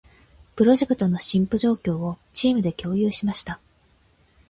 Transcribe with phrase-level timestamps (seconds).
[0.55, 3.59] プロジェクトの進捗状況を、チームで共有しました。